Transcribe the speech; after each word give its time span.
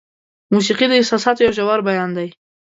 موسیقي 0.53 0.85
د 0.89 0.93
احساساتو 0.99 1.43
یو 1.45 1.55
ژور 1.57 1.79
بیان 1.89 2.09
دی. 2.17 2.29